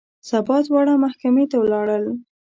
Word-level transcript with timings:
سبا 0.29 0.57
دواړه 0.67 0.93
محکمې 1.03 1.45
ته 1.51 1.55
ولاړل. 1.63 2.05